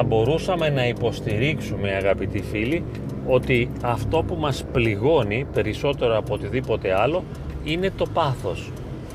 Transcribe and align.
θα 0.00 0.08
μπορούσαμε 0.08 0.68
να 0.68 0.86
υποστηρίξουμε 0.86 1.90
αγαπητοί 1.90 2.42
φίλοι 2.42 2.84
ότι 3.26 3.70
αυτό 3.82 4.22
που 4.22 4.34
μας 4.34 4.64
πληγώνει 4.72 5.46
περισσότερο 5.52 6.16
από 6.16 6.34
οτιδήποτε 6.34 7.00
άλλο 7.00 7.24
είναι 7.64 7.90
το 7.96 8.06
πάθος 8.12 8.72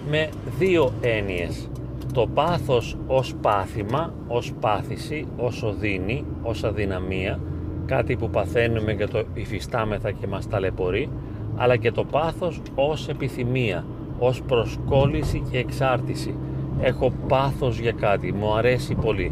με 0.09 0.29
δύο 0.59 0.91
έννοιες. 1.01 1.69
Το 2.13 2.27
πάθος 2.33 2.97
ως 3.07 3.35
πάθημα, 3.41 4.13
ως 4.27 4.53
πάθηση, 4.59 5.27
ως 5.37 5.63
οδύνη, 5.63 6.25
ως 6.43 6.63
αδυναμία 6.63 7.39
κάτι 7.85 8.15
που 8.15 8.29
παθαίνουμε 8.29 8.93
και 8.93 9.07
το 9.07 9.23
υφιστάμεθα 9.33 10.11
και 10.11 10.27
μας 10.27 10.47
ταλαιπωρεί 10.47 11.09
αλλά 11.55 11.75
και 11.75 11.91
το 11.91 12.03
πάθος 12.03 12.61
ως 12.75 13.07
επιθυμία, 13.07 13.85
ως 14.19 14.41
προσκόλληση 14.41 15.43
και 15.51 15.57
εξάρτηση. 15.57 16.35
Έχω 16.81 17.13
πάθος 17.27 17.79
για 17.79 17.91
κάτι, 17.91 18.33
μου 18.33 18.55
αρέσει 18.55 18.95
πολύ 18.95 19.31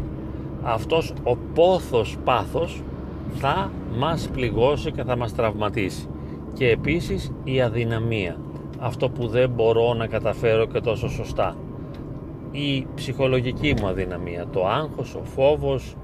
αυτός 0.64 1.12
ο 1.22 1.36
πόθος 1.54 2.16
πάθος 2.24 2.82
θα 3.34 3.70
μας 3.96 4.28
πληγώσει 4.32 4.92
και 4.92 5.02
θα 5.02 5.16
μας 5.16 5.34
τραυματίσει. 5.34 6.08
Και 6.52 6.68
επίσης 6.68 7.32
η 7.44 7.60
αδυναμία 7.60 8.36
αυτό 8.78 9.08
που 9.08 9.26
δεν 9.26 9.50
μπορώ 9.50 9.94
να 9.94 10.06
καταφέρω 10.06 10.66
και 10.66 10.80
τόσο 10.80 11.08
σωστά. 11.08 11.56
Η 12.50 12.86
ψυχολογική 12.94 13.74
μου 13.80 13.86
αδυναμία 13.86 14.46
το 14.52 14.66
άγχος, 14.66 15.14
ο 15.14 15.24
φόβος 15.24 15.96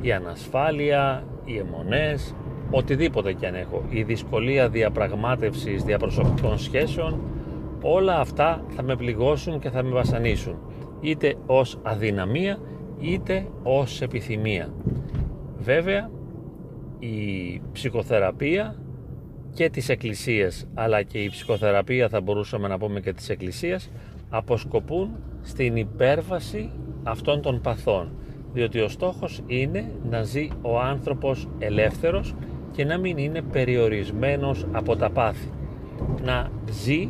η 0.00 0.12
ανασφάλεια, 0.12 1.24
οι 1.44 1.58
αιμονές 1.58 2.34
οτιδήποτε 2.70 3.32
και 3.32 3.46
αν 3.46 3.54
έχω 3.54 3.82
η 3.88 4.02
δυσκολία 4.02 4.68
διαπραγμάτευσης 4.68 5.82
διαπροσωπικών 5.82 6.58
σχέσεων 6.58 7.20
όλα 7.82 8.20
αυτά 8.20 8.64
θα 8.68 8.82
με 8.82 8.96
πληγώσουν 8.96 9.58
και 9.58 9.70
θα 9.70 9.82
με 9.82 9.90
βασανίσουν 9.90 10.54
είτε 11.00 11.34
ως 11.46 11.78
αδυναμία 11.82 12.58
είτε 13.02 13.46
ως 13.62 14.00
επιθυμία. 14.00 14.74
Βέβαια 15.58 16.10
η 16.98 17.60
ψυχοθεραπεία 17.72 18.76
και 19.54 19.70
της 19.70 19.88
Εκκλησίας 19.88 20.66
αλλά 20.74 21.02
και 21.02 21.18
η 21.18 21.28
ψυχοθεραπεία 21.28 22.08
θα 22.08 22.20
μπορούσαμε 22.20 22.68
να 22.68 22.78
πούμε 22.78 23.00
και 23.00 23.12
της 23.12 23.28
Εκκλησίας 23.28 23.90
αποσκοπούν 24.30 25.10
στην 25.42 25.76
υπέρβαση 25.76 26.70
αυτών 27.02 27.40
των 27.42 27.60
παθών. 27.60 28.12
Διότι 28.52 28.80
ο 28.80 28.88
στόχος 28.88 29.40
είναι 29.46 29.92
να 30.10 30.22
ζει 30.22 30.48
ο 30.62 30.80
άνθρωπος 30.80 31.48
ελεύθερος 31.58 32.34
και 32.72 32.84
να 32.84 32.98
μην 32.98 33.16
είναι 33.16 33.42
περιορισμένος 33.42 34.66
από 34.72 34.96
τα 34.96 35.10
πάθη. 35.10 35.50
Να 36.24 36.50
ζει 36.70 37.08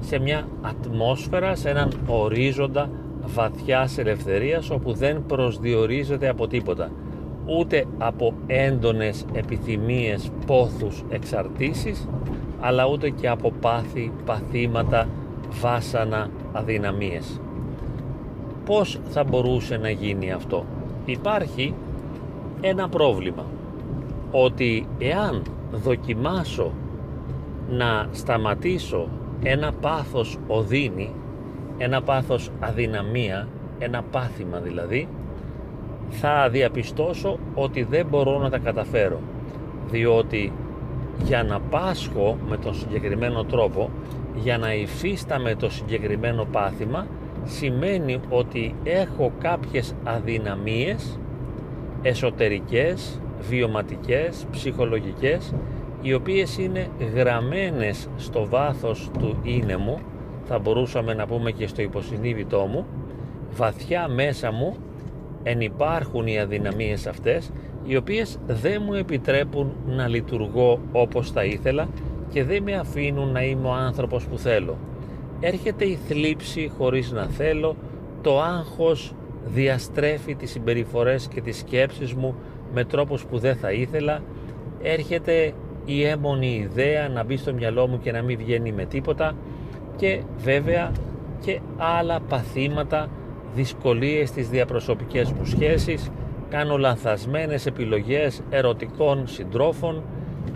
σε 0.00 0.18
μια 0.18 0.48
ατμόσφαιρα, 0.60 1.54
σε 1.54 1.68
έναν 1.68 1.92
ορίζοντα 2.06 2.90
βαθιάς 3.26 3.98
ελευθερίας 3.98 4.70
όπου 4.70 4.92
δεν 4.92 5.26
προσδιορίζεται 5.26 6.28
από 6.28 6.46
τίποτα 6.46 6.90
ούτε 7.46 7.84
από 7.98 8.34
έντονες 8.46 9.24
επιθυμίες, 9.32 10.30
πόθους, 10.46 11.04
εξαρτήσεις 11.08 12.08
αλλά 12.60 12.86
ούτε 12.86 13.10
και 13.10 13.28
από 13.28 13.52
πάθη, 13.60 14.12
παθήματα, 14.24 15.08
βάσανα, 15.60 16.30
αδυναμίες. 16.52 17.40
Πώς 18.64 19.00
θα 19.08 19.24
μπορούσε 19.24 19.76
να 19.76 19.90
γίνει 19.90 20.32
αυτό; 20.32 20.64
Υπάρχει 21.04 21.74
ένα 22.60 22.88
πρόβλημα 22.88 23.44
ότι 24.30 24.86
εάν 24.98 25.42
δοκιμάσω 25.72 26.72
να 27.70 28.08
σταματήσω 28.12 29.08
ένα 29.42 29.72
πάθος 29.80 30.38
οδύνη, 30.46 31.10
ένα 31.82 32.02
πάθος 32.02 32.50
αδυναμία, 32.60 33.48
ένα 33.78 34.02
πάθημα 34.02 34.58
δηλαδή, 34.58 35.08
θα 36.10 36.48
διαπιστώσω 36.50 37.38
ότι 37.54 37.82
δεν 37.82 38.06
μπορώ 38.06 38.38
να 38.38 38.50
τα 38.50 38.58
καταφέρω. 38.58 39.20
Διότι 39.90 40.52
για 41.24 41.42
να 41.42 41.60
πάσχω 41.60 42.38
με 42.48 42.56
τον 42.56 42.74
συγκεκριμένο 42.74 43.44
τρόπο 43.44 43.90
για 44.34 44.58
να 44.58 44.74
υφίσταμαι 44.74 45.54
το 45.54 45.70
συγκεκριμένο 45.70 46.44
πάθημα 46.44 47.06
σημαίνει 47.44 48.20
ότι 48.28 48.74
έχω 48.84 49.32
κάποιες 49.40 49.94
αδυναμίες 50.04 51.18
εσωτερικές, 52.02 53.20
βιωματικές, 53.48 54.46
ψυχολογικές 54.50 55.54
οι 56.02 56.14
οποίες 56.14 56.58
είναι 56.58 56.88
γραμμένες 57.14 58.08
στο 58.16 58.46
βάθος 58.46 59.10
του 59.18 59.36
είναι 59.42 59.76
μου 59.76 60.00
θα 60.52 60.58
μπορούσαμε 60.58 61.14
να 61.14 61.26
πούμε 61.26 61.50
και 61.50 61.66
στο 61.66 61.82
υποσυνείδητό 61.82 62.58
μου 62.58 62.86
βαθιά 63.52 64.08
μέσα 64.08 64.52
μου 64.52 64.76
ενυπάρχουν 65.42 66.26
οι 66.26 66.38
αδυναμίες 66.38 67.06
αυτές 67.06 67.50
οι 67.84 67.96
οποίες 67.96 68.38
δεν 68.46 68.82
μου 68.84 68.94
επιτρέπουν 68.94 69.72
να 69.86 70.08
λειτουργώ 70.08 70.80
όπως 70.92 71.30
θα 71.30 71.44
ήθελα 71.44 71.88
και 72.30 72.44
δεν 72.44 72.62
με 72.62 72.74
αφήνουν 72.74 73.32
να 73.32 73.42
είμαι 73.42 73.68
ο 73.68 73.72
άνθρωπος 73.72 74.26
που 74.26 74.38
θέλω. 74.38 74.76
Έρχεται 75.40 75.84
η 75.84 75.98
θλίψη 76.08 76.70
χωρίς 76.78 77.12
να 77.12 77.26
θέλω, 77.26 77.76
το 78.22 78.40
άγχος 78.40 79.14
διαστρέφει 79.44 80.34
τις 80.34 80.50
συμπεριφορές 80.50 81.28
και 81.28 81.40
τις 81.40 81.58
σκέψεις 81.58 82.14
μου 82.14 82.34
με 82.74 82.84
τρόπους 82.84 83.24
που 83.24 83.38
δεν 83.38 83.56
θα 83.56 83.72
ήθελα, 83.72 84.22
έρχεται 84.82 85.52
η 85.84 86.04
έμονη 86.04 86.54
ιδέα 86.54 87.08
να 87.08 87.24
μπει 87.24 87.36
στο 87.36 87.52
μυαλό 87.52 87.86
μου 87.86 87.98
και 87.98 88.12
να 88.12 88.22
μην 88.22 88.38
βγαίνει 88.38 88.72
με 88.72 88.84
τίποτα 88.84 89.34
και 89.96 90.22
βέβαια 90.38 90.92
και 91.40 91.60
άλλα 91.76 92.20
παθήματα 92.20 93.08
δυσκολίες 93.54 94.28
στις 94.28 94.48
διαπροσωπικές 94.48 95.32
μου 95.32 95.44
σχέσεις, 95.44 96.10
κάνω 96.48 96.76
λανθασμένες 96.76 97.66
επιλογές 97.66 98.42
ερωτικών 98.50 99.26
συντρόφων, 99.26 100.02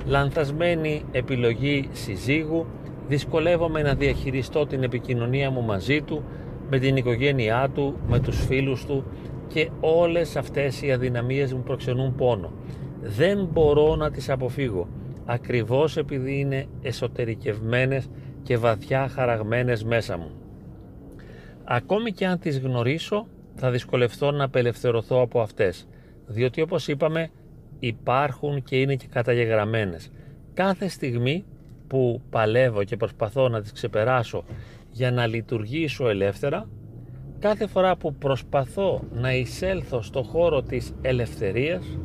λανθασμένη 0.07 1.03
επιλογή 1.13 1.89
συζύγου, 1.93 2.67
δυσκολεύομαι 3.09 3.83
να 3.83 3.95
διαχειριστώ 3.95 4.67
την 4.67 4.83
επικοινωνία 4.83 5.51
μου 5.51 5.63
μαζί 5.63 6.03
του, 6.03 6.25
με 6.71 6.79
την 6.79 6.97
οικογένειά 6.97 7.69
του, 7.75 7.95
με 8.09 8.19
τους 8.19 8.45
φίλους 8.45 8.85
του 8.85 9.05
και 9.49 9.71
όλες 9.81 10.37
αυτές 10.37 10.83
οι 10.83 10.93
αδυναμίες 10.93 11.53
μου 11.53 11.63
προξενούν 11.63 12.15
πόνο. 12.15 12.53
Δεν 13.03 13.49
μπορώ 13.53 13.97
να 13.97 14.11
τις 14.11 14.31
αποφύγω, 14.31 14.89
ακριβώς 15.25 15.97
επειδή 15.97 16.39
είναι 16.39 16.67
εσωτερικευμένες 16.83 18.09
και 18.47 18.57
βαθιά 18.57 19.09
χαραγμένες 19.09 19.85
μέσα 19.85 20.17
μου. 20.17 20.31
Ακόμη 21.65 22.13
και 22.13 22.27
αν 22.27 22.39
τις 22.39 22.59
γνωρίσω 22.59 23.27
θα 23.55 23.71
δυσκολευτώ 23.71 24.31
να 24.31 24.45
απελευθερωθώ 24.45 25.21
από 25.21 25.41
αυτές 25.41 25.89
διότι 26.27 26.61
όπως 26.61 26.89
είπαμε 26.89 27.31
υπάρχουν 27.79 28.63
και 28.63 28.81
είναι 28.81 28.95
και 28.95 29.07
καταγεγραμμένες. 29.11 30.11
Κάθε 30.55 30.89
στιγμή 30.89 31.45
που 31.87 32.23
παλεύω 32.31 32.85
και 32.85 32.97
προσπαθώ 32.97 33.49
να 33.49 33.61
τις 33.61 33.73
ξεπεράσω 33.73 34.45
για 34.91 35.11
να 35.11 35.27
λειτουργήσω 35.27 36.09
ελεύθερα 36.09 36.69
κάθε 37.39 37.67
φορά 37.67 37.97
που 37.97 38.15
προσπαθώ 38.15 39.03
να 39.13 39.35
εισέλθω 39.35 40.03
στο 40.03 40.23
χώρο 40.23 40.63
της 40.63 40.95
ελευθερίας 41.03 41.99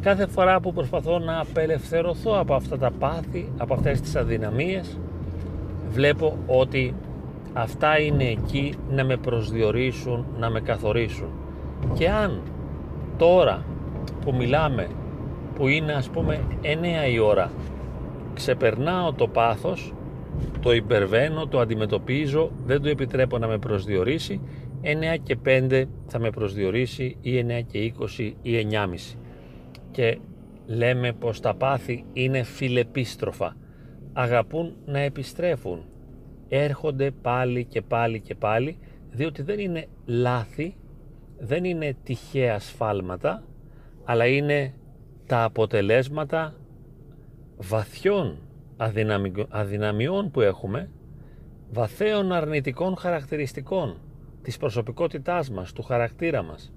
κάθε 0.00 0.26
φορά 0.26 0.60
που 0.60 0.72
προσπαθώ 0.72 1.18
να 1.18 1.40
απελευθερωθώ 1.40 2.38
από 2.38 2.54
αυτά 2.54 2.78
τα 2.78 2.90
πάθη, 2.90 3.52
από 3.56 3.74
αυτές 3.74 4.00
τις 4.00 4.16
αδυναμίες 4.16 4.98
βλέπω 5.96 6.38
ότι 6.46 6.94
αυτά 7.52 7.98
είναι 8.00 8.24
εκεί 8.24 8.74
να 8.90 9.04
με 9.04 9.16
προσδιορίσουν, 9.16 10.26
να 10.38 10.50
με 10.50 10.60
καθορίσουν. 10.60 11.28
Και 11.94 12.08
αν 12.08 12.42
τώρα 13.16 13.64
που 14.20 14.34
μιλάμε, 14.34 14.88
που 15.54 15.68
είναι 15.68 15.92
ας 15.92 16.08
πούμε 16.08 16.40
9 16.62 17.12
η 17.12 17.18
ώρα, 17.18 17.50
ξεπερνάω 18.34 19.12
το 19.12 19.28
πάθος, 19.28 19.92
το 20.60 20.72
υπερβαίνω, 20.72 21.46
το 21.46 21.60
αντιμετωπίζω, 21.60 22.50
δεν 22.66 22.82
το 22.82 22.88
επιτρέπω 22.88 23.38
να 23.38 23.46
με 23.46 23.58
προσδιορίσει, 23.58 24.40
9 24.82 25.16
και 25.22 25.36
5 25.44 25.84
θα 26.06 26.18
με 26.18 26.30
προσδιορίσει 26.30 27.16
ή 27.20 27.38
9 27.38 27.60
και 27.66 27.92
20 28.18 28.32
ή 28.42 28.66
9,5. 28.70 29.16
Και 29.90 30.18
λέμε 30.66 31.12
πως 31.12 31.40
τα 31.40 31.54
πάθη 31.54 32.04
είναι 32.12 32.42
φιλεπίστροφα, 32.42 33.56
αγαπούν 34.18 34.76
να 34.86 34.98
επιστρέφουν, 34.98 35.84
έρχονται 36.48 37.10
πάλι 37.10 37.64
και 37.64 37.82
πάλι 37.82 38.20
και 38.20 38.34
πάλι 38.34 38.78
διότι 39.10 39.42
δεν 39.42 39.58
είναι 39.58 39.86
λάθη, 40.06 40.76
δεν 41.38 41.64
είναι 41.64 41.96
τυχαία 42.02 42.58
σφάλματα 42.58 43.42
αλλά 44.04 44.26
είναι 44.26 44.74
τα 45.26 45.44
αποτελέσματα 45.44 46.54
βαθιών 47.56 48.38
αδυναμιών 49.48 50.30
που 50.30 50.40
έχουμε 50.40 50.90
βαθέων 51.70 52.32
αρνητικών 52.32 52.96
χαρακτηριστικών 52.96 53.96
της 54.42 54.56
προσωπικότητάς 54.56 55.50
μας, 55.50 55.72
του 55.72 55.82
χαρακτήρα 55.82 56.42
μας 56.42 56.72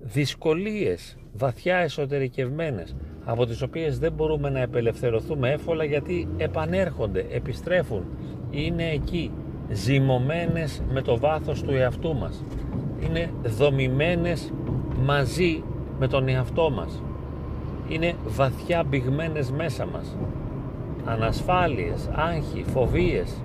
δυσκολίες 0.00 1.16
βαθιά 1.32 1.76
εσωτερικευμένες 1.76 2.96
από 3.24 3.46
τις 3.46 3.62
οποίες 3.62 3.98
δεν 3.98 4.12
μπορούμε 4.12 4.50
να 4.50 4.60
επελευθερωθούμε 4.60 5.50
εύκολα 5.50 5.84
γιατί 5.84 6.28
επανέρχονται, 6.36 7.26
επιστρέφουν 7.30 8.04
είναι 8.50 8.90
εκεί 8.90 9.30
ζυμωμένες 9.70 10.82
με 10.92 11.02
το 11.02 11.18
βάθος 11.18 11.62
του 11.62 11.72
εαυτού 11.74 12.14
μας 12.16 12.44
είναι 13.00 13.30
δομημένες 13.42 14.52
μαζί 15.04 15.62
με 15.98 16.06
τον 16.08 16.28
εαυτό 16.28 16.70
μας. 16.70 17.02
Είναι 17.88 18.14
βαθιά 18.26 18.84
μπηγμένες 18.84 19.50
μέσα 19.50 19.86
μας. 19.86 20.16
Ανασφάλειες, 21.04 22.08
άγχοι, 22.12 22.64
φοβίες, 22.66 23.42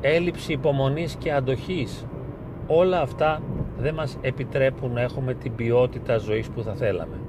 έλλειψη 0.00 0.52
υπομονής 0.52 1.14
και 1.14 1.32
αντοχής. 1.32 2.06
Όλα 2.66 3.00
αυτά 3.00 3.42
δεν 3.86 3.94
μας 3.94 4.18
επιτρέπουν 4.20 4.92
να 4.92 5.00
έχουμε 5.00 5.34
την 5.34 5.54
ποιότητα 5.54 6.18
ζωής 6.18 6.48
που 6.48 6.62
θα 6.62 6.74
θέλαμε. 6.74 7.20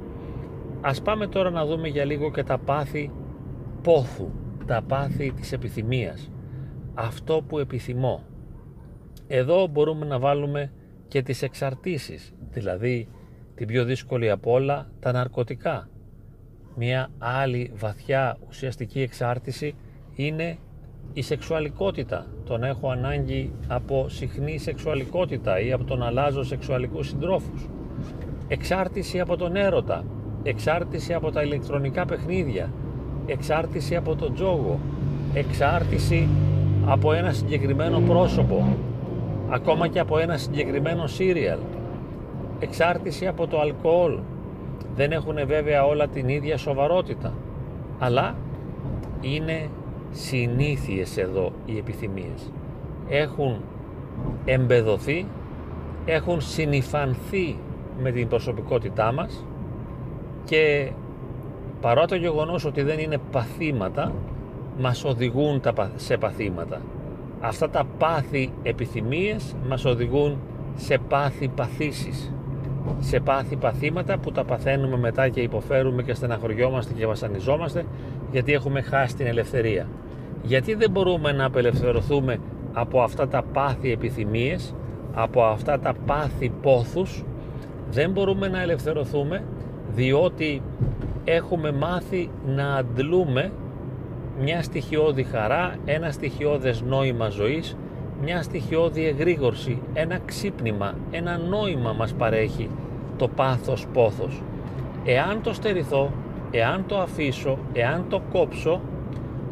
Ας 0.82 1.02
πάμε 1.02 1.28
τώρα 1.28 1.50
να 1.50 1.66
δούμε 1.66 1.88
για 1.88 2.06
λίγο 2.06 2.32
και 2.32 2.44
τα 2.44 2.58
πάθη 2.58 3.12
πόθου, 3.82 4.32
τα 4.66 4.82
πάθη 4.82 5.32
της 5.32 5.52
επιθυμίας. 5.52 6.32
Αυτό 6.94 7.44
που 7.48 7.60
επιθυμώ. 7.60 8.24
Εδώ 9.28 9.68
μπορούμε 9.68 10.06
να 10.06 10.20
βάλουμε 10.20 10.72
και 11.08 11.22
τις 11.22 11.42
εξαρτήσεις, 11.42 12.34
δηλαδή 12.50 13.08
την 13.56 13.68
πιο 13.68 13.84
δύσκολη 13.84 14.30
από 14.30 14.52
όλα, 14.52 14.90
τα 15.00 15.12
ναρκωτικά. 15.12 15.90
Μια 16.76 17.10
άλλη 17.18 17.72
βαθιά 17.76 18.38
ουσιαστική 18.48 19.02
εξάρτηση 19.02 19.76
είναι 20.16 20.58
η 21.14 21.22
σεξουαλικότητα. 21.22 22.26
Τον 22.46 22.64
έχω 22.64 22.90
ανάγκη 22.90 23.52
από 23.68 24.06
συχνή 24.10 24.58
σεξουαλικότητα 24.58 25.60
ή 25.60 25.72
από 25.72 25.84
τον 25.84 26.04
αλλάζω 26.04 26.44
σεξουαλικούς 26.44 27.08
συντρόφους. 27.08 27.70
Εξάρτηση 28.48 29.20
από 29.20 29.38
τον 29.38 29.56
έρωτα, 29.56 30.04
εξάρτηση 30.44 31.14
από 31.14 31.32
τα 31.32 31.42
ηλεκτρονικά 31.42 32.06
παιχνίδια, 32.06 32.72
εξάρτηση 33.26 33.96
από 33.96 34.16
τον 34.16 34.34
τζόγο, 34.34 34.80
εξάρτηση 35.34 36.28
από 36.86 37.14
ένα 37.14 37.32
συγκεκριμένο 37.32 38.00
πρόσωπο, 38.00 38.78
ακόμα 39.50 39.88
και 39.88 40.00
από 40.00 40.18
ένα 40.18 40.38
συγκεκριμένο 40.38 41.08
σύριαλ, 41.08 41.60
εξάρτηση 42.60 43.28
από 43.28 43.48
το 43.48 43.60
αλκοόλ. 43.60 44.20
Δεν 44.96 45.12
έχουν 45.12 45.36
βέβαια 45.46 45.86
όλα 45.86 46.08
την 46.08 46.28
ίδια 46.28 46.58
σοβαρότητα, 46.58 47.34
αλλά 48.00 48.36
είναι 49.22 49.70
συνήθειες 50.12 51.18
εδώ 51.18 51.52
οι 51.66 51.78
επιθυμίες. 51.78 52.52
Έχουν 53.08 53.62
εμπεδοθεί, 54.46 55.26
έχουν 56.06 56.42
συνειφανθεί 56.42 57.58
με 58.02 58.12
την 58.12 58.28
προσωπικότητά 58.28 59.12
μας 59.12 59.46
και 60.44 60.92
παρά 61.82 62.06
το 62.06 62.16
γεγονός 62.16 62.66
ότι 62.66 62.82
δεν 62.82 63.00
είναι 63.00 63.18
παθήματα 63.32 64.14
μας 64.80 65.04
οδηγούν 65.04 65.62
σε 65.96 66.18
παθήματα. 66.18 66.82
Αυτά 67.40 67.70
τα 67.70 67.84
πάθη 67.98 68.50
επιθυμίες 68.64 69.56
μας 69.68 69.86
οδηγούν 69.86 70.38
σε 70.76 70.98
πάθη 70.98 71.48
παθήσεις 71.48 72.32
σε 73.00 73.20
πάθη 73.20 73.56
παθήματα 73.56 74.18
που 74.18 74.32
τα 74.32 74.44
παθαίνουμε 74.44 74.98
μετά 74.98 75.30
και 75.30 75.42
υποφέρουμε 75.42 76.04
και 76.04 76.14
στεναχωριόμαστε 76.14 76.94
και 76.94 77.06
βασανιζόμαστε 77.06 77.86
γιατί 78.32 78.54
έχουμε 78.54 78.82
χάσει 78.82 79.16
την 79.16 79.26
ελευθερία. 79.26 79.88
Γιατί 80.44 80.74
δεν 80.74 80.92
μπορούμε 80.92 81.32
να 81.32 81.46
απελευθερωθούμε 81.46 82.38
από 82.74 83.02
αυτά 83.02 83.28
τα 83.28 83.44
πάθη 83.54 83.92
επιθυμίες, 83.92 84.76
από 85.14 85.44
αυτά 85.44 85.80
τα 85.80 85.94
πάθη 86.06 86.52
πόθους, 86.62 87.24
δεν 87.92 88.12
μπορούμε 88.12 88.48
να 88.48 88.62
ελευθερωθούμε 88.62 89.44
διότι 89.96 90.62
έχουμε 91.24 91.72
μάθει 91.72 92.30
να 92.46 92.76
αντλούμε 92.76 93.52
μια 94.42 94.62
στοιχειώδη 94.62 95.24
χαρά, 95.24 95.76
ένα 95.86 96.12
στοιχειώδες 96.12 96.82
νόημα 96.82 97.30
ζωής, 97.30 97.78
μια 98.22 98.42
στοιχειώδη 98.42 99.06
εγρήγορση, 99.06 99.82
ένα 99.94 100.20
ξύπνημα, 100.26 100.98
ένα 101.12 101.38
νόημα 101.38 101.94
μας 101.94 102.14
παρέχει 102.14 102.70
το 103.18 103.28
πάθος 103.28 103.88
πόθος. 103.94 104.42
Εάν 105.06 105.42
το 105.42 105.54
στερηθώ, 105.54 106.12
εάν 106.52 106.86
το 106.88 106.98
αφήσω, 106.98 107.58
εάν 107.74 108.06
το 108.10 108.22
κόψω, 108.32 108.82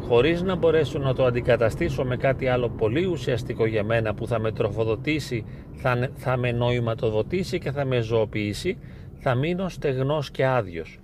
χωρίς 0.08 0.42
να 0.42 0.54
μπορέσω 0.54 0.98
να 0.98 1.14
το 1.14 1.24
αντικαταστήσω 1.24 2.04
με 2.04 2.16
κάτι 2.16 2.46
άλλο 2.46 2.68
πολύ 2.68 3.06
ουσιαστικό 3.06 3.66
για 3.66 3.84
μένα 3.84 4.14
που 4.14 4.26
θα 4.26 4.38
με 4.38 4.52
τροφοδοτήσει, 4.52 5.44
θα, 5.72 6.10
θα 6.14 6.36
με 6.36 6.52
νοηματοδοτήσει 6.52 7.58
και 7.58 7.70
θα 7.70 7.84
με 7.84 8.00
ζωοποιήσει, 8.00 8.78
θα 9.18 9.34
μείνω 9.34 9.68
στεγνός 9.68 10.30
και 10.30 10.46
άδειος. 10.46 10.98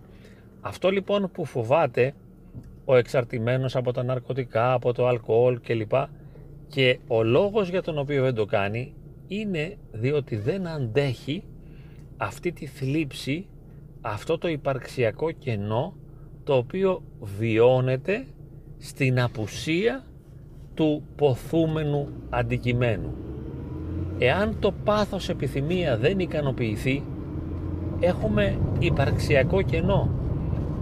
Αυτό 0.60 0.90
λοιπόν 0.90 1.30
που 1.32 1.44
φοβάται 1.44 2.14
ο 2.84 2.96
εξαρτημένος 2.96 3.76
από 3.76 3.92
τα 3.92 4.02
ναρκωτικά, 4.02 4.72
από 4.72 4.92
το 4.92 5.06
αλκοόλ 5.06 5.60
κλπ. 5.60 5.92
Και 6.72 6.98
ο 7.06 7.22
λόγος 7.22 7.68
για 7.68 7.82
τον 7.82 7.98
οποίο 7.98 8.22
δεν 8.22 8.34
το 8.34 8.44
κάνει 8.44 8.94
είναι 9.26 9.76
διότι 9.92 10.36
δεν 10.36 10.66
αντέχει 10.66 11.44
αυτή 12.16 12.52
τη 12.52 12.66
θλίψη, 12.66 13.46
αυτό 14.00 14.38
το 14.38 14.48
υπαρξιακό 14.48 15.30
κενό 15.30 15.94
το 16.44 16.56
οποίο 16.56 17.02
βιώνεται 17.38 18.26
στην 18.78 19.20
απουσία 19.20 20.04
του 20.74 21.02
ποθούμενου 21.16 22.08
αντικειμένου. 22.30 23.14
Εάν 24.18 24.56
το 24.60 24.72
πάθος 24.84 25.28
επιθυμία 25.28 25.96
δεν 25.96 26.18
ικανοποιηθεί, 26.18 27.02
έχουμε 28.00 28.58
υπαρξιακό 28.78 29.62
κενό, 29.62 30.10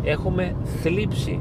έχουμε 0.02 0.56
θλίψη, 0.64 1.40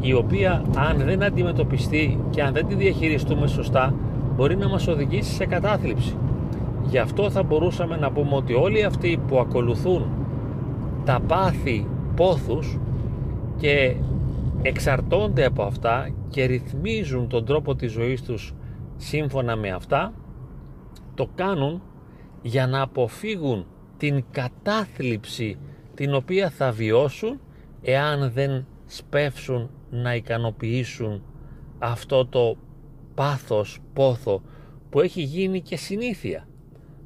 η 0.00 0.12
οποία 0.12 0.64
αν 0.76 0.96
δεν 0.96 1.22
αντιμετωπιστεί 1.22 2.20
και 2.30 2.42
αν 2.42 2.52
δεν 2.52 2.66
τη 2.66 2.74
διαχειριστούμε 2.74 3.46
σωστά, 3.46 3.94
μπορεί 4.36 4.56
να 4.56 4.68
μας 4.68 4.86
οδηγήσει 4.86 5.34
σε 5.34 5.46
κατάθλιψη. 5.46 6.16
Γι' 6.82 6.98
αυτό 6.98 7.30
θα 7.30 7.42
μπορούσαμε 7.42 7.96
να 7.96 8.10
πούμε 8.10 8.34
ότι 8.34 8.54
όλοι 8.54 8.84
αυτοί 8.84 9.20
που 9.26 9.38
ακολουθούν 9.38 10.06
τα 11.04 11.20
πάθη 11.26 11.86
πόθους 12.16 12.78
και 13.56 13.96
εξαρτώνται 14.62 15.44
από 15.44 15.62
αυτά 15.62 16.10
και 16.28 16.44
ρυθμίζουν 16.44 17.28
τον 17.28 17.44
τρόπο 17.44 17.74
της 17.74 17.92
ζωής 17.92 18.22
τους 18.22 18.54
σύμφωνα 18.96 19.56
με 19.56 19.70
αυτά 19.70 20.12
το 21.14 21.28
κάνουν 21.34 21.82
για 22.42 22.66
να 22.66 22.82
αποφύγουν 22.82 23.66
την 23.96 24.24
κατάθλιψη 24.30 25.58
την 25.94 26.14
οποία 26.14 26.50
θα 26.50 26.70
βιώσουν 26.70 27.40
εάν 27.82 28.30
δεν 28.34 28.66
σπεύσουν 28.86 29.70
να 29.90 30.14
ικανοποιήσουν 30.14 31.22
αυτό 31.78 32.26
το 32.26 32.56
πάθος, 33.14 33.78
πόθο 33.92 34.42
που 34.90 35.00
έχει 35.00 35.22
γίνει 35.22 35.60
και 35.60 35.76
συνήθεια. 35.76 36.48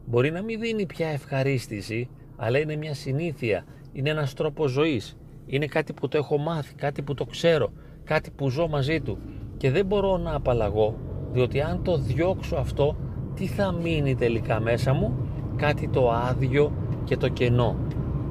Μπορεί 0.07 0.31
να 0.31 0.43
μην 0.43 0.61
δίνει 0.61 0.87
πια 0.87 1.09
ευχαρίστηση, 1.09 2.09
αλλά 2.37 2.59
είναι 2.59 2.77
μια 2.77 2.95
συνήθεια, 2.95 3.65
είναι 3.93 4.11
ένας 4.11 4.35
τρόπος 4.35 4.71
ζωής, 4.71 5.17
είναι 5.47 5.67
κάτι 5.67 5.93
που 5.93 6.09
το 6.09 6.19
έχω 6.19 6.39
μάθει, 6.39 6.75
κάτι 6.75 7.03
που 7.03 7.15
το 7.15 7.25
ξέρω, 7.25 7.73
κάτι 8.05 8.31
που 8.31 8.51
ζω 8.51 8.69
μαζί 8.69 9.01
του. 9.01 9.19
Και 9.57 9.71
δεν 9.71 9.87
μπορώ 9.87 10.17
να 10.17 10.35
απαλλαγώ, 10.35 10.99
διότι 11.33 11.61
αν 11.61 11.83
το 11.83 11.97
διώξω 11.99 12.57
αυτό, 12.57 12.97
τι 13.35 13.47
θα 13.47 13.73
μείνει 13.73 14.15
τελικά 14.15 14.61
μέσα 14.61 14.93
μου, 14.93 15.17
κάτι 15.57 15.89
το 15.89 16.11
άδειο 16.11 16.73
και 17.05 17.17
το 17.17 17.29
κενό, 17.29 17.77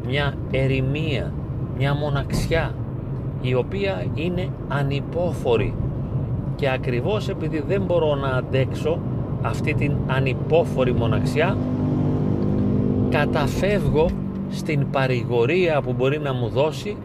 μια 0.06 0.38
ερημία, 0.52 1.34
μια 1.78 1.94
μοναξιά, 1.94 2.76
η 3.44 3.56
οποία 3.56 4.06
είναι 4.14 4.50
ανυπόφορη. 4.68 5.74
Και 6.56 6.70
ακριβώς 6.70 7.30
επειδή 7.30 7.64
δεν 7.68 7.82
μπορώ 7.82 8.16
να 8.16 8.28
αντέξω 8.28 9.00
αυτή 9.42 9.74
την 9.74 9.96
ανυπόφορη 10.08 10.94
μοναξιά 10.94 11.58
καταφεύγω 13.10 14.10
στην 14.50 14.90
παρηγορία 14.90 15.82
που 15.82 15.94
μπορεί 15.94 16.20
να 16.20 16.34
μου 16.34 16.48
δώσει 16.50 16.98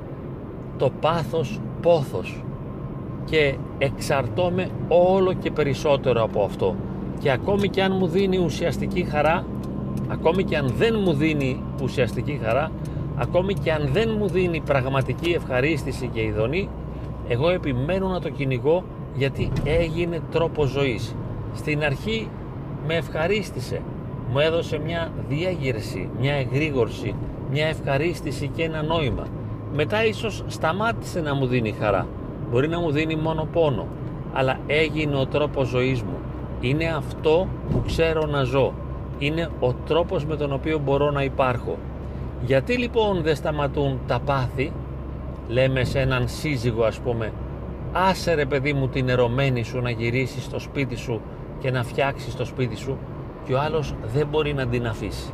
το 0.76 0.90
πάθος 1.00 1.60
πόθος. 1.82 2.42
Και 3.24 3.54
εξαρτώμαι 3.78 4.68
όλο 4.88 5.32
και 5.32 5.50
περισσότερο 5.50 6.22
από 6.22 6.42
αυτό. 6.42 6.74
Και 7.18 7.30
ακόμη 7.30 7.68
και 7.68 7.82
αν 7.82 7.96
μου 7.98 8.06
δίνει 8.06 8.38
ουσιαστική 8.38 9.02
χαρά 9.02 9.44
ακόμη 10.08 10.44
και 10.44 10.56
αν 10.56 10.72
δεν 10.76 10.94
μου 11.04 11.12
δίνει 11.12 11.62
ουσιαστική 11.82 12.40
χαρά 12.42 12.70
ακόμη 13.18 13.54
και 13.54 13.72
αν 13.72 13.88
δεν 13.92 14.14
μου 14.18 14.28
δίνει 14.28 14.60
πραγματική 14.60 15.30
ευχαρίστηση 15.30 16.06
και 16.06 16.22
ειδονή 16.22 16.68
εγώ 17.28 17.50
επιμένω 17.50 18.08
να 18.08 18.20
το 18.20 18.30
κυνηγώ 18.30 18.84
γιατί 19.14 19.52
έγινε 19.64 20.20
τρόπο 20.30 20.64
ζωής. 20.64 21.14
Στην 21.54 21.84
αρχή 21.84 22.28
με 22.86 22.94
ευχαρίστησε. 22.94 23.82
Μου 24.32 24.38
έδωσε 24.38 24.78
μια 24.78 25.12
διέγερση, 25.28 26.08
μια 26.20 26.34
εγρήγορση 26.34 27.14
μια 27.50 27.66
ευχαρίστηση 27.66 28.48
και 28.48 28.62
ένα 28.62 28.82
νόημα. 28.82 29.26
Μετά 29.74 30.04
ίσως 30.04 30.44
σταμάτησε 30.46 31.20
να 31.20 31.34
μου 31.34 31.46
δίνει 31.46 31.74
χαρά. 31.80 32.06
Μπορεί 32.50 32.68
να 32.68 32.80
μου 32.80 32.90
δίνει 32.90 33.16
μόνο 33.16 33.48
πόνο 33.52 33.86
αλλά 34.32 34.58
έγινε 34.66 35.16
ο 35.16 35.26
τρόπος 35.26 35.68
ζωής 35.68 36.02
μου. 36.02 36.18
Είναι 36.60 36.94
αυτό 36.96 37.48
που 37.70 37.82
ξέρω 37.86 38.26
να 38.26 38.42
ζω. 38.42 38.72
Είναι 39.18 39.48
ο 39.60 39.72
τρόπος 39.72 40.24
με 40.24 40.36
τον 40.36 40.52
οποίο 40.52 40.78
μπορώ 40.78 41.10
να 41.10 41.22
υπάρχω 41.22 41.76
γιατί 42.40 42.78
λοιπόν 42.78 43.22
δεν 43.22 43.34
σταματούν 43.34 44.00
τα 44.06 44.20
πάθη, 44.20 44.72
λέμε 45.48 45.84
σε 45.84 46.00
έναν 46.00 46.28
σύζυγο 46.28 46.84
ας 46.84 46.98
πούμε, 46.98 47.32
άσε 47.92 48.34
ρε 48.34 48.44
παιδί 48.44 48.72
μου 48.72 48.88
την 48.88 49.08
ερωμένη 49.08 49.62
σου 49.62 49.80
να 49.80 49.90
γυρίσεις 49.90 50.44
στο 50.44 50.58
σπίτι 50.58 50.96
σου 50.96 51.20
και 51.58 51.70
να 51.70 51.82
φτιάξεις 51.82 52.36
το 52.36 52.44
σπίτι 52.44 52.76
σου 52.76 52.98
και 53.46 53.54
ο 53.54 53.60
άλλος 53.60 53.94
δεν 54.14 54.26
μπορεί 54.26 54.54
να 54.54 54.66
την 54.66 54.86
αφήσει. 54.86 55.32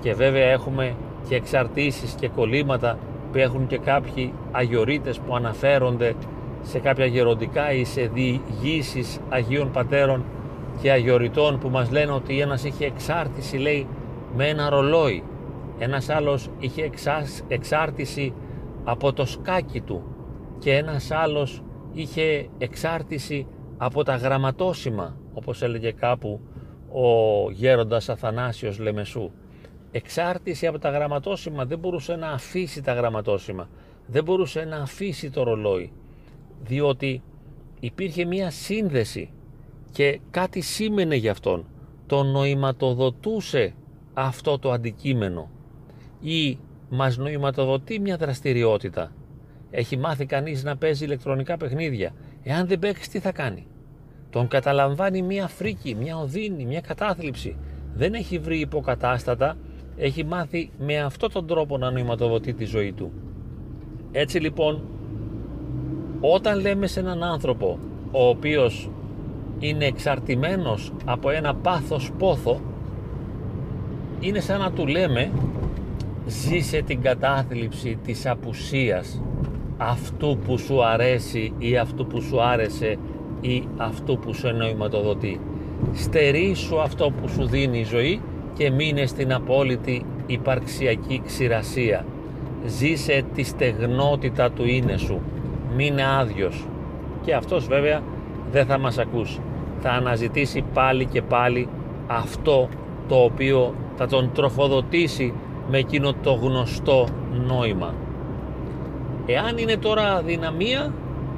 και 0.00 0.14
βέβαια 0.14 0.44
έχουμε 0.44 0.94
και 1.28 1.34
εξαρτήσεις 1.34 2.12
και 2.12 2.28
κολλήματα 2.28 2.98
που 3.32 3.38
έχουν 3.38 3.66
και 3.66 3.78
κάποιοι 3.78 4.32
αγιορείτες 4.52 5.18
που 5.18 5.36
αναφέρονται 5.36 6.14
σε 6.62 6.78
κάποια 6.78 7.06
γεροντικά 7.06 7.72
ή 7.72 7.84
σε 7.84 8.10
διηγήσεις 8.14 9.18
Αγίων 9.28 9.70
Πατέρων 9.70 10.24
και 10.82 10.90
αγιοριτών 10.90 11.58
που 11.58 11.68
μας 11.68 11.90
λένε 11.90 12.12
ότι 12.12 12.40
ένας 12.40 12.64
είχε 12.64 12.84
εξάρτηση 12.84 13.56
λέει 13.56 13.86
με 14.36 14.48
ένα 14.48 14.68
ρολόι 14.68 15.22
ένας 15.78 16.08
άλλος 16.08 16.50
είχε 16.58 16.90
εξάρτηση 17.48 18.34
από 18.84 19.12
το 19.12 19.24
σκάκι 19.24 19.80
του 19.80 20.02
και 20.58 20.76
ένας 20.76 21.10
άλλος 21.10 21.62
είχε 21.92 22.48
εξάρτηση 22.58 23.46
από 23.76 24.02
τα 24.02 24.16
γραμματόσημα 24.16 25.16
όπως 25.34 25.62
έλεγε 25.62 25.90
κάπου 25.92 26.40
ο 26.92 27.50
γέροντας 27.50 28.08
Αθανάσιος 28.08 28.78
Λεμεσού. 28.78 29.30
Εξάρτηση 29.90 30.66
από 30.66 30.78
τα 30.78 30.90
γραμματόσημα 30.90 31.64
δεν 31.64 31.78
μπορούσε 31.78 32.16
να 32.16 32.28
αφήσει 32.28 32.82
τα 32.82 32.92
γραμματόσημα 32.92 33.68
δεν 34.06 34.24
μπορούσε 34.24 34.64
να 34.64 34.76
αφήσει 34.76 35.30
το 35.30 35.42
ρολόι 35.42 35.92
διότι 36.62 37.22
υπήρχε 37.80 38.24
μία 38.24 38.50
σύνδεση 38.50 39.30
και 39.92 40.20
κάτι 40.30 40.60
σήμαινε 40.60 41.14
γι' 41.14 41.28
αυτόν. 41.28 41.66
Το 42.06 42.22
νοηματοδοτούσε 42.22 43.74
αυτό 44.14 44.58
το 44.58 44.70
αντικείμενο 44.70 45.50
ή 46.20 46.58
μας 46.88 47.16
νοηματοδοτεί 47.16 48.00
μια 48.00 48.16
δραστηριότητα. 48.16 49.12
Έχει 49.70 49.96
μάθει 49.96 50.26
κανείς 50.26 50.64
να 50.64 50.76
παίζει 50.76 51.04
ηλεκτρονικά 51.04 51.56
παιχνίδια. 51.56 52.12
Εάν 52.42 52.66
δεν 52.66 52.78
παίξεις 52.78 53.08
τι 53.08 53.18
θα 53.18 53.32
κάνει; 53.32 53.66
Τον 54.30 54.48
καταλαμβάνει 54.48 55.22
μια 55.22 55.48
φρίκη, 55.48 55.94
μια 55.94 56.16
οδύνη, 56.16 56.64
μια 56.64 56.80
κατάθλιψη. 56.80 57.56
Δεν 57.94 58.14
έχει 58.14 58.38
βρει 58.38 58.58
υποκατάστατα. 58.58 59.56
Έχει 59.96 60.24
μάθει 60.24 60.70
με 60.78 60.98
αυτόν 60.98 61.32
τον 61.32 61.46
τρόπο 61.46 61.78
να 61.78 61.90
νοηματοδοτεί 61.90 62.52
τη 62.54 62.64
ζωή 62.64 62.92
του. 62.92 63.12
Έτσι 64.12 64.38
λοιπόν 64.38 64.82
όταν 66.20 66.60
λέμε 66.60 66.86
σε 66.86 67.00
έναν 67.00 67.22
άνθρωπο 67.22 67.78
ο 68.10 68.28
οποίος 68.28 68.90
είναι 69.58 69.84
εξαρτημένος 69.84 70.92
από 71.04 71.30
ένα 71.30 71.54
πάθος 71.54 72.12
πόθο 72.18 72.60
είναι 74.20 74.40
σαν 74.40 74.60
να 74.60 74.72
του 74.72 74.86
λέμε 74.86 75.30
ζήσε 76.26 76.82
την 76.82 77.02
κατάθλιψη 77.02 77.98
της 78.04 78.26
απουσίας. 78.26 79.22
Αυτού 79.76 80.38
που 80.46 80.58
σου 80.58 80.84
αρέσει 80.84 81.52
ή 81.58 81.76
αυτού 81.76 82.06
που 82.06 82.20
σου 82.20 82.42
άρεσε 82.42 82.96
ή 83.40 83.68
αυτού 83.76 84.18
που 84.18 84.34
σου 84.34 84.46
εννοηματοδοτεί 84.46 85.40
στερήσου 85.92 86.80
αυτό 86.80 87.10
που 87.10 87.28
σου 87.28 87.46
δίνει 87.46 87.78
η 87.78 87.84
ζωή 87.84 88.20
και 88.54 88.70
μείνε 88.70 89.06
στην 89.06 89.32
απόλυτη 89.32 90.04
υπαρξιακή 90.26 91.22
ξηρασία. 91.26 92.04
Ζήσε 92.66 93.24
τη 93.34 93.42
στεγνότητα 93.42 94.50
του 94.50 94.64
είναι 94.64 94.96
σου. 94.96 95.20
Μείνε 95.76 96.02
άδειος. 96.18 96.66
Και 97.24 97.34
αυτός 97.34 97.66
βέβαια 97.66 98.02
δεν 98.50 98.66
θα 98.66 98.78
μας 98.78 98.98
ακούσει. 98.98 99.40
Θα 99.80 99.90
αναζητήσει 99.90 100.64
πάλι 100.74 101.04
και 101.04 101.22
πάλι 101.22 101.68
αυτό 102.06 102.68
το 103.08 103.14
οποίο 103.16 103.74
θα 103.96 104.06
τον 104.06 104.30
τροφοδοτήσει 104.34 105.32
με 105.70 105.78
εκείνο 105.78 106.12
το 106.22 106.32
γνωστό 106.32 107.06
νόημα. 107.46 107.94
Εάν 109.26 109.58
είναι 109.58 109.76
τώρα 109.76 110.14
αδυναμία 110.14 110.92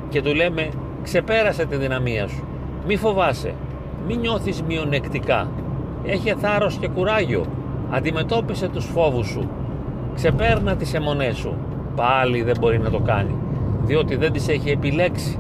και 0.08 0.22
του 0.22 0.34
λέμε 0.34 0.68
ξεπέρασε 1.02 1.64
τη 1.64 1.76
δυναμία 1.76 2.28
σου 2.28 2.44
μη 2.86 2.96
φοβάσαι 2.96 3.54
μη 4.06 4.16
νιώθεις 4.16 4.62
μειονεκτικά 4.62 5.48
έχει 6.04 6.34
θάρρος 6.38 6.76
και 6.76 6.88
κουράγιο 6.88 7.44
αντιμετώπισε 7.90 8.68
τους 8.68 8.84
φόβους 8.84 9.26
σου 9.26 9.48
ξεπέρνα 10.14 10.76
τις 10.76 10.94
αιμονές 10.94 11.36
σου 11.36 11.56
πάλι 11.96 12.42
δεν 12.42 12.56
μπορεί 12.60 12.78
να 12.78 12.90
το 12.90 12.98
κάνει 12.98 13.34
διότι 13.88 14.16
δεν 14.16 14.32
τις 14.32 14.48
έχει 14.48 14.70
επιλέξει. 14.70 15.38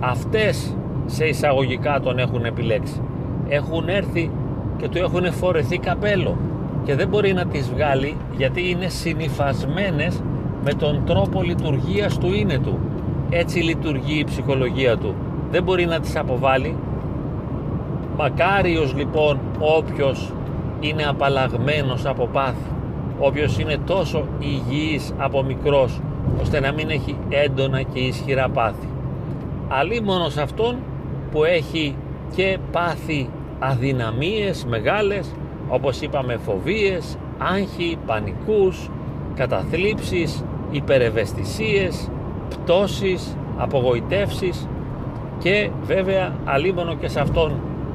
Αυτές 0.00 0.76
σε 1.06 1.24
εισαγωγικά 1.24 2.00
τον 2.00 2.18
έχουν 2.18 2.44
επιλέξει. 2.44 3.00
Έχουν 3.48 3.88
έρθει 3.88 4.30
και 4.76 4.88
του 4.88 4.98
έχουν 4.98 5.32
φορεθεί 5.32 5.78
καπέλο 5.78 6.36
και 6.84 6.94
δεν 6.94 7.08
μπορεί 7.08 7.32
να 7.32 7.46
τις 7.46 7.70
βγάλει 7.70 8.16
γιατί 8.36 8.70
είναι 8.70 8.88
συνυφασμένες 8.88 10.22
με 10.64 10.72
τον 10.72 11.02
τρόπο 11.06 11.42
λειτουργίας 11.42 12.18
του 12.18 12.32
είναι 12.32 12.58
του. 12.58 12.78
Έτσι 13.30 13.58
λειτουργεί 13.58 14.18
η 14.18 14.24
ψυχολογία 14.24 14.96
του. 14.96 15.14
Δεν 15.50 15.62
μπορεί 15.62 15.86
να 15.86 16.00
τις 16.00 16.16
αποβάλει. 16.16 16.76
Μακάριος 18.16 18.94
λοιπόν 18.94 19.40
όποιος 19.58 20.32
είναι 20.80 21.02
απαλλαγμένος 21.02 22.06
από 22.06 22.26
πάθη 22.32 22.74
όποιος 23.18 23.58
είναι 23.58 23.76
τόσο 23.86 24.26
υγιής 24.38 25.12
από 25.18 25.42
μικρός 25.42 26.00
ώστε 26.40 26.60
να 26.60 26.72
μην 26.72 26.90
έχει 26.90 27.16
έντονα 27.28 27.82
και 27.82 27.98
ισχυρά 27.98 28.48
πάθη. 28.48 28.88
Σε 30.28 30.42
αυτόν 30.42 30.76
που 31.30 31.44
έχει 31.44 31.96
και 32.36 32.58
πάθη 32.72 33.28
αδυναμίες 33.58 34.64
μεγάλες 34.64 35.34
όπως 35.68 36.00
είπαμε 36.00 36.36
φοβίες, 36.36 37.16
άγχη, 37.38 37.98
πανικούς, 38.06 38.90
καταθλίψεις, 39.34 40.44
υπερευαισθησίες, 40.70 42.10
πτώσεις, 42.48 43.36
απογοητεύσεις 43.58 44.68
και 45.38 45.70
βέβαια 45.82 46.32
αλίμονο 46.44 46.94
και 46.94 47.08
σε 47.08 47.20
αυτόν 47.20 47.52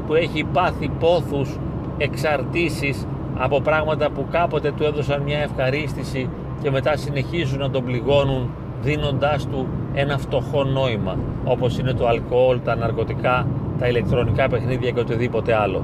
που 0.07 0.13
έχει 0.13 0.43
πάθει 0.43 0.89
πόθους, 0.99 1.57
εξαρτήσεις 1.97 3.07
από 3.37 3.61
πράγματα 3.61 4.09
που 4.09 4.25
κάποτε 4.31 4.71
του 4.77 4.83
έδωσαν 4.83 5.21
μια 5.21 5.39
ευχαρίστηση 5.39 6.29
και 6.61 6.71
μετά 6.71 6.97
συνεχίζουν 6.97 7.59
να 7.59 7.69
τον 7.69 7.83
πληγώνουν 7.83 8.49
δίνοντάς 8.81 9.47
του 9.47 9.67
ένα 9.93 10.17
φτωχό 10.17 10.63
νόημα 10.63 11.17
όπως 11.43 11.77
είναι 11.77 11.93
το 11.93 12.07
αλκοόλ, 12.07 12.59
τα 12.63 12.75
ναρκωτικά, 12.75 13.47
τα 13.79 13.87
ηλεκτρονικά 13.87 14.47
παιχνίδια 14.49 14.91
και 14.91 14.99
οτιδήποτε 14.99 15.55
άλλο. 15.55 15.83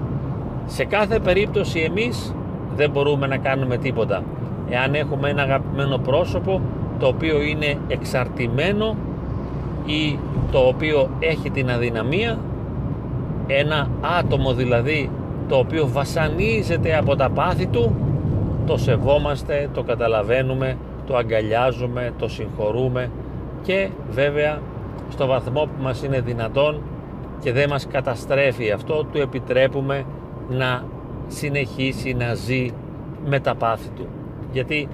Σε 0.66 0.86
κάθε 0.86 1.20
περίπτωση 1.20 1.80
εμείς 1.80 2.34
δεν 2.76 2.90
μπορούμε 2.90 3.28
να 3.28 3.38
κάνουμε 3.38 3.78
τίποτα. 3.78 4.24
Εάν 4.70 4.94
έχουμε 4.94 5.30
ένα 5.30 5.42
αγαπημένο 5.42 5.98
πρόσωπο 5.98 6.62
το 7.00 7.08
οποίο 7.08 7.42
είναι 7.42 7.78
εξαρτημένο 7.88 8.96
ή 9.86 10.20
το 10.52 10.60
οποίο 10.60 11.10
έχει 11.20 11.50
την 11.50 11.72
αδυναμία 11.72 12.38
ένα 13.48 13.90
άτομο 14.20 14.54
δηλαδή 14.54 15.10
το 15.48 15.58
οποίο 15.58 15.88
βασανίζεται 15.88 16.98
από 16.98 17.16
τα 17.16 17.30
πάθη 17.30 17.66
του 17.66 17.96
το 18.66 18.78
σεβόμαστε, 18.78 19.70
το 19.74 19.84
καταλαβαίνουμε, 19.84 20.78
το 21.08 21.16
αγκαλιάζουμε, 21.16 22.14
το 22.18 22.28
συγχωρούμε 22.28 23.12
και 23.62 23.90
βέβαια 24.10 24.60
στο 25.10 25.26
βαθμό 25.26 25.62
που 25.62 25.84
μας 25.84 26.04
είναι 26.04 26.20
δυνατόν 26.22 26.82
και 27.40 27.52
δεν 27.52 27.70
μας 27.70 27.88
καταστρέφει 27.88 28.72
αυτό 28.72 29.04
του 29.04 29.18
επιτρέπουμε 29.18 30.06
να 30.50 30.84
συνεχίσει 31.28 32.14
να 32.14 32.34
ζει 32.34 32.70
με 33.26 33.40
τα 33.40 33.56
πάθη 33.56 33.90
του 33.90 34.08
γιατί 34.52 34.88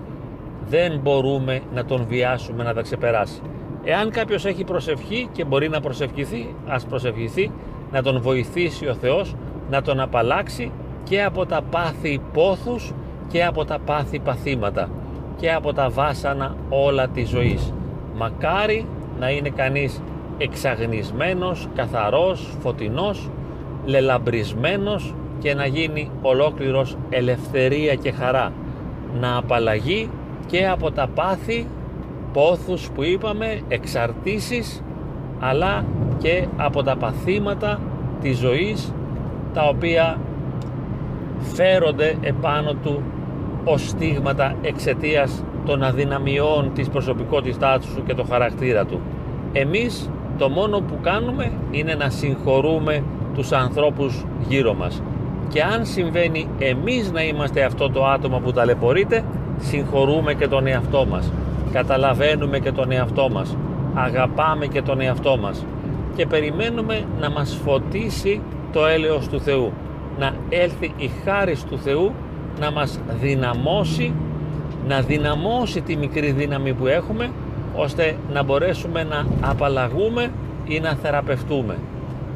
δεν 0.67 0.99
μπορούμε 0.99 1.61
να 1.73 1.85
τον 1.85 2.05
βιάσουμε 2.07 2.63
να 2.63 2.73
τα 2.73 2.81
ξεπεράσει 2.81 3.41
εάν 3.83 4.09
κάποιος 4.09 4.45
έχει 4.45 4.63
προσευχή 4.63 5.29
και 5.31 5.45
μπορεί 5.45 5.69
να 5.69 5.81
προσευχηθεί 5.81 6.55
ας 6.67 6.85
προσευχηθεί 6.85 7.51
να 7.91 8.01
τον 8.01 8.21
βοηθήσει 8.21 8.87
ο 8.87 8.93
Θεός 8.93 9.35
να 9.69 9.81
τον 9.81 9.99
απαλλάξει 9.99 10.71
και 11.03 11.23
από 11.23 11.45
τα 11.45 11.61
πάθη 11.61 12.21
πόθους 12.33 12.93
και 13.27 13.45
από 13.45 13.65
τα 13.65 13.79
πάθη 13.79 14.19
παθήματα 14.19 14.89
και 15.35 15.53
από 15.53 15.73
τα 15.73 15.89
βάσανα 15.89 16.55
όλα 16.69 17.07
της 17.07 17.29
ζωής. 17.29 17.73
Μακάρι 18.15 18.85
να 19.19 19.29
είναι 19.29 19.49
κανείς 19.49 20.01
εξαγνισμένος, 20.37 21.67
καθαρός, 21.75 22.55
φωτεινός, 22.59 23.29
λελαμπρισμένος 23.85 25.13
και 25.41 25.53
να 25.53 25.65
γίνει 25.65 26.09
ολόκληρος 26.21 26.97
ελευθερία 27.09 27.95
και 27.95 28.11
χαρά. 28.11 28.51
Να 29.19 29.37
απαλλαγεί 29.37 30.09
και 30.45 30.67
από 30.67 30.91
τα 30.91 31.07
πάθη, 31.15 31.67
πόθους 32.33 32.89
που 32.95 33.03
είπαμε, 33.03 33.61
εξαρτήσεις, 33.67 34.83
αλλά 35.39 35.85
και 36.17 36.47
από 36.57 36.83
τα 36.83 36.95
παθήματα 36.97 37.79
της 38.21 38.37
ζωής 38.37 38.93
τα 39.53 39.67
οποία 39.67 40.17
φέρονται 41.39 42.17
επάνω 42.21 42.73
του 42.73 43.01
ως 43.63 43.89
στίγματα 43.89 44.55
εξαιτίας 44.61 45.43
των 45.65 45.83
αδυναμιών 45.83 46.71
της 46.73 46.89
προσωπικότητάς 46.89 47.85
του 47.85 48.03
και 48.03 48.13
το 48.13 48.23
χαρακτήρα 48.23 48.85
του. 48.85 48.99
Εμείς 49.53 50.09
το 50.37 50.49
μόνο 50.49 50.79
που 50.79 50.97
κάνουμε 51.01 51.51
είναι 51.71 51.95
να 51.95 52.09
συγχωρούμε 52.09 53.03
τους 53.33 53.51
ανθρώπους 53.51 54.25
γύρω 54.47 54.73
μας. 54.73 55.01
Και 55.51 55.63
αν 55.63 55.85
συμβαίνει 55.85 56.47
εμείς 56.59 57.11
να 57.11 57.23
είμαστε 57.23 57.63
αυτό 57.63 57.89
το 57.89 58.05
άτομο 58.05 58.39
που 58.39 58.51
ταλαιπωρείται, 58.51 59.23
συγχωρούμε 59.59 60.33
και 60.33 60.47
τον 60.47 60.67
εαυτό 60.67 61.05
μας. 61.05 61.31
Καταλαβαίνουμε 61.71 62.59
και 62.59 62.71
τον 62.71 62.91
εαυτό 62.91 63.29
μας. 63.29 63.57
Αγαπάμε 63.93 64.65
και 64.65 64.81
τον 64.81 65.01
εαυτό 65.01 65.37
μας. 65.37 65.65
Και 66.15 66.25
περιμένουμε 66.25 67.05
να 67.19 67.29
μας 67.29 67.59
φωτίσει 67.65 68.41
το 68.71 68.85
έλεος 68.85 69.27
του 69.27 69.39
Θεού. 69.39 69.71
Να 70.19 70.33
έλθει 70.49 70.93
η 70.97 71.11
χάρις 71.25 71.63
του 71.63 71.77
Θεού 71.77 72.11
να 72.59 72.71
μας 72.71 72.99
δυναμώσει 73.21 74.13
να 74.87 75.01
δυναμώσει 75.01 75.81
τη 75.81 75.95
μικρή 75.95 76.31
δύναμη 76.31 76.73
που 76.73 76.87
έχουμε 76.87 77.31
ώστε 77.75 78.15
να 78.33 78.43
μπορέσουμε 78.43 79.03
να 79.03 79.25
απαλλαγούμε 79.41 80.31
ή 80.65 80.79
να 80.79 80.93
θεραπευτούμε. 80.93 81.77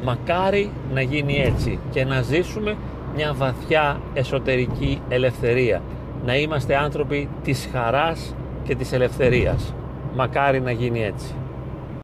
Μακάρι 0.04 0.70
να 0.94 1.00
γίνει 1.00 1.34
έτσι 1.34 1.78
και 1.90 2.04
να 2.04 2.22
ζήσουμε 2.22 2.76
μια 3.16 3.34
βαθιά 3.34 4.00
εσωτερική 4.14 5.00
ελευθερία. 5.08 5.82
Να 6.24 6.36
είμαστε 6.36 6.76
άνθρωποι 6.76 7.28
της 7.44 7.68
χαράς 7.72 8.34
και 8.64 8.74
της 8.74 8.92
ελευθερίας. 8.92 9.74
Μακάρι 10.14 10.60
να 10.60 10.70
γίνει 10.70 11.02
έτσι. 11.02 11.34